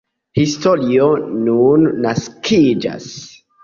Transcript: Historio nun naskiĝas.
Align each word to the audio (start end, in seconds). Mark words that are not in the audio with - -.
Historio 0.39 1.11
nun 1.45 1.87
naskiĝas. 2.09 3.13